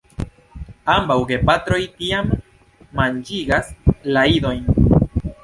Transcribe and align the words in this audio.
Ambaŭ 0.93 1.17
gepatroj 1.31 1.79
tiam 1.99 2.33
manĝigas 3.01 3.71
la 4.17 4.27
idojn. 4.41 4.67